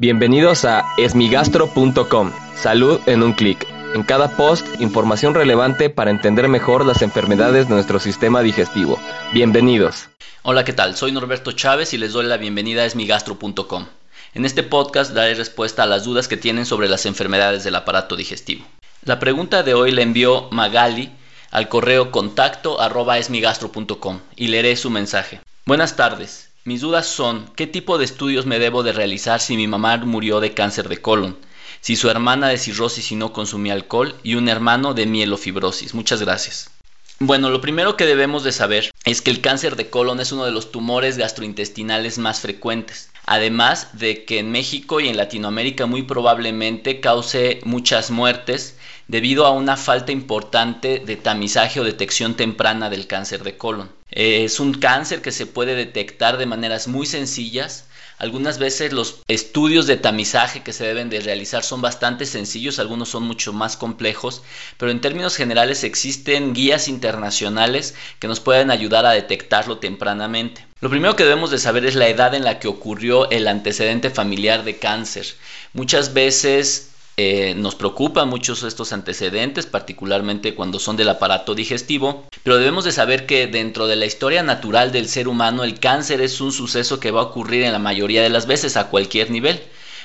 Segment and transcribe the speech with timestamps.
[0.00, 2.32] Bienvenidos a esmigastro.com.
[2.56, 3.66] Salud en un clic.
[3.94, 8.98] En cada post, información relevante para entender mejor las enfermedades de nuestro sistema digestivo.
[9.34, 10.08] Bienvenidos.
[10.40, 10.96] Hola, ¿qué tal?
[10.96, 13.88] Soy Norberto Chávez y les doy la bienvenida a esmigastro.com.
[14.32, 18.16] En este podcast daré respuesta a las dudas que tienen sobre las enfermedades del aparato
[18.16, 18.64] digestivo.
[19.04, 21.10] La pregunta de hoy la envió Magali
[21.50, 25.42] al correo contacto arroba esmigastro.com y leeré su mensaje.
[25.66, 26.49] Buenas tardes.
[26.70, 30.38] Mis dudas son, ¿qué tipo de estudios me debo de realizar si mi mamá murió
[30.38, 31.36] de cáncer de colon?
[31.80, 35.94] Si su hermana de cirrosis y no consumía alcohol y un hermano de mielofibrosis.
[35.94, 36.70] Muchas gracias.
[37.18, 40.44] Bueno, lo primero que debemos de saber es que el cáncer de colon es uno
[40.44, 43.10] de los tumores gastrointestinales más frecuentes.
[43.26, 48.76] Además de que en México y en Latinoamérica muy probablemente cause muchas muertes
[49.08, 53.90] debido a una falta importante de tamizaje o detección temprana del cáncer de colon.
[54.10, 57.84] Es un cáncer que se puede detectar de maneras muy sencillas.
[58.18, 63.08] Algunas veces los estudios de tamizaje que se deben de realizar son bastante sencillos, algunos
[63.08, 64.42] son mucho más complejos,
[64.76, 70.66] pero en términos generales existen guías internacionales que nos pueden ayudar a detectarlo tempranamente.
[70.82, 74.10] Lo primero que debemos de saber es la edad en la que ocurrió el antecedente
[74.10, 75.26] familiar de cáncer.
[75.72, 82.56] Muchas veces eh, nos preocupan muchos estos antecedentes, particularmente cuando son del aparato digestivo, pero
[82.56, 86.40] debemos de saber que dentro de la historia natural del ser humano el cáncer es
[86.40, 89.60] un suceso que va a ocurrir en la mayoría de las veces a cualquier nivel.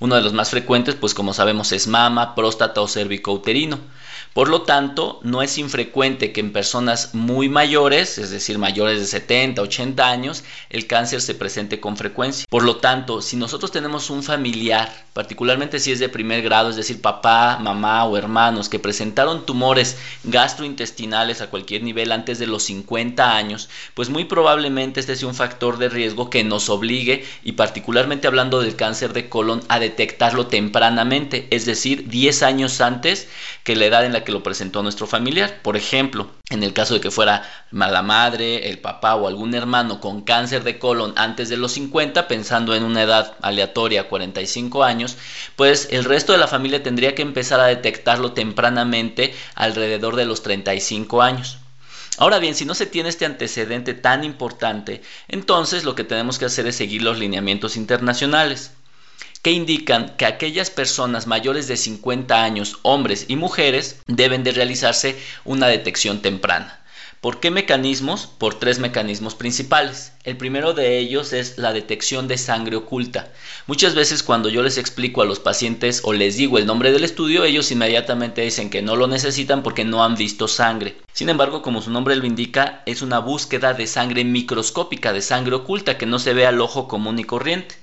[0.00, 2.86] Uno de los más frecuentes, pues como sabemos, es mama, próstata o
[3.32, 3.78] uterino.
[4.38, 9.06] Por lo tanto, no es infrecuente que en personas muy mayores, es decir, mayores de
[9.06, 12.46] 70, 80 años, el cáncer se presente con frecuencia.
[12.48, 16.76] Por lo tanto, si nosotros tenemos un familiar, particularmente si es de primer grado, es
[16.76, 22.62] decir, papá, mamá o hermanos que presentaron tumores gastrointestinales a cualquier nivel antes de los
[22.64, 27.52] 50 años, pues muy probablemente este sea un factor de riesgo que nos obligue, y
[27.52, 33.28] particularmente hablando del cáncer de colon, a detectarlo tempranamente, es decir, 10 años antes
[33.64, 35.60] que la edad en la que lo presentó nuestro familiar.
[35.62, 40.00] Por ejemplo, en el caso de que fuera la madre, el papá o algún hermano
[40.00, 45.16] con cáncer de colon antes de los 50, pensando en una edad aleatoria, 45 años,
[45.56, 50.42] pues el resto de la familia tendría que empezar a detectarlo tempranamente alrededor de los
[50.42, 51.58] 35 años.
[52.18, 56.46] Ahora bien, si no se tiene este antecedente tan importante, entonces lo que tenemos que
[56.46, 58.72] hacer es seguir los lineamientos internacionales
[59.42, 65.16] que indican que aquellas personas mayores de 50 años, hombres y mujeres, deben de realizarse
[65.44, 66.78] una detección temprana.
[67.20, 68.28] ¿Por qué mecanismos?
[68.28, 70.12] Por tres mecanismos principales.
[70.22, 73.32] El primero de ellos es la detección de sangre oculta.
[73.66, 77.02] Muchas veces cuando yo les explico a los pacientes o les digo el nombre del
[77.02, 80.96] estudio, ellos inmediatamente dicen que no lo necesitan porque no han visto sangre.
[81.12, 85.56] Sin embargo, como su nombre lo indica, es una búsqueda de sangre microscópica, de sangre
[85.56, 87.74] oculta que no se ve al ojo común y corriente.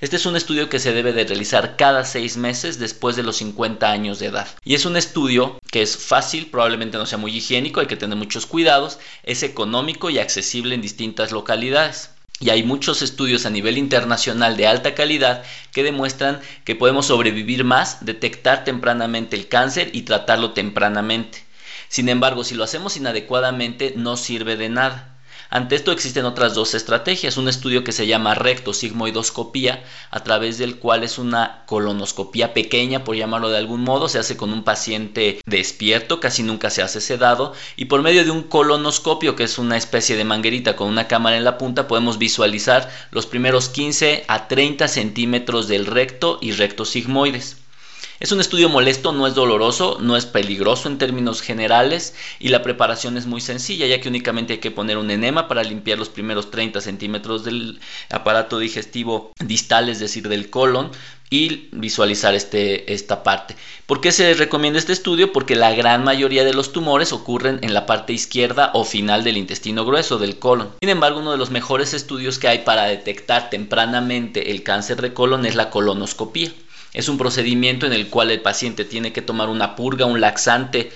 [0.00, 3.36] Este es un estudio que se debe de realizar cada seis meses después de los
[3.36, 4.48] 50 años de edad.
[4.64, 8.16] Y es un estudio que es fácil, probablemente no sea muy higiénico, hay que tener
[8.16, 12.12] muchos cuidados, es económico y accesible en distintas localidades.
[12.40, 17.64] Y hay muchos estudios a nivel internacional de alta calidad que demuestran que podemos sobrevivir
[17.64, 21.44] más, detectar tempranamente el cáncer y tratarlo tempranamente.
[21.88, 25.09] Sin embargo, si lo hacemos inadecuadamente, no sirve de nada.
[25.52, 30.78] Ante esto existen otras dos estrategias, un estudio que se llama rectosigmoidoscopía, a través del
[30.78, 35.40] cual es una colonoscopía pequeña, por llamarlo de algún modo, se hace con un paciente
[35.46, 39.76] despierto, casi nunca se hace sedado, y por medio de un colonoscopio, que es una
[39.76, 44.46] especie de manguerita con una cámara en la punta, podemos visualizar los primeros 15 a
[44.46, 47.59] 30 centímetros del recto y recto sigmoides.
[48.20, 52.60] Es un estudio molesto, no es doloroso, no es peligroso en términos generales y la
[52.60, 56.10] preparación es muy sencilla ya que únicamente hay que poner un enema para limpiar los
[56.10, 60.90] primeros 30 centímetros del aparato digestivo distal, es decir, del colon,
[61.30, 63.56] y visualizar este, esta parte.
[63.86, 65.32] ¿Por qué se recomienda este estudio?
[65.32, 69.38] Porque la gran mayoría de los tumores ocurren en la parte izquierda o final del
[69.38, 70.72] intestino grueso del colon.
[70.80, 75.14] Sin embargo, uno de los mejores estudios que hay para detectar tempranamente el cáncer de
[75.14, 76.52] colon es la colonoscopía.
[76.92, 80.90] Es un procedimiento en el cual el paciente tiene que tomar una purga, un laxante,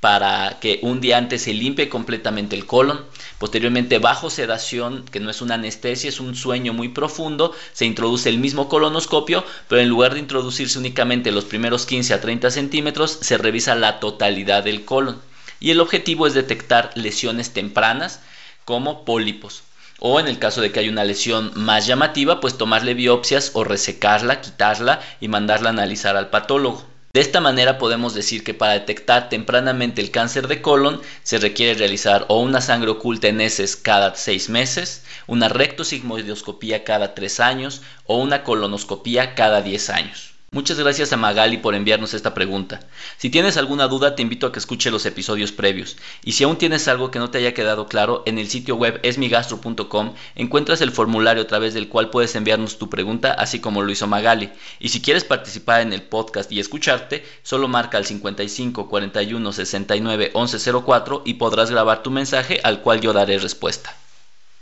[0.00, 3.04] para que un día antes se limpie completamente el colon.
[3.38, 8.28] Posteriormente, bajo sedación, que no es una anestesia, es un sueño muy profundo, se introduce
[8.28, 13.18] el mismo colonoscopio, pero en lugar de introducirse únicamente los primeros 15 a 30 centímetros,
[13.20, 15.20] se revisa la totalidad del colon.
[15.60, 18.20] Y el objetivo es detectar lesiones tempranas
[18.64, 19.62] como pólipos
[19.98, 23.64] o en el caso de que haya una lesión más llamativa, pues tomarle biopsias o
[23.64, 26.84] resecarla, quitarla y mandarla a analizar al patólogo.
[27.12, 31.78] De esta manera podemos decir que para detectar tempranamente el cáncer de colon se requiere
[31.78, 37.82] realizar o una sangre oculta en heces cada 6 meses, una rectosigmoidoscopía cada 3 años
[38.04, 40.37] o una colonoscopía cada 10 años.
[40.50, 42.80] Muchas gracias a Magali por enviarnos esta pregunta.
[43.18, 45.98] Si tienes alguna duda te invito a que escuche los episodios previos.
[46.24, 48.98] Y si aún tienes algo que no te haya quedado claro, en el sitio web
[49.02, 53.92] esmigastro.com encuentras el formulario a través del cual puedes enviarnos tu pregunta, así como lo
[53.92, 54.50] hizo Magali.
[54.80, 60.30] Y si quieres participar en el podcast y escucharte, solo marca al 55 41 69
[60.32, 63.94] 11 04 y podrás grabar tu mensaje al cual yo daré respuesta.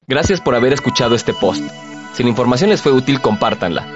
[0.09, 1.63] Gracias por haber escuchado este post.
[2.15, 3.96] Si la información les fue útil, compártanla.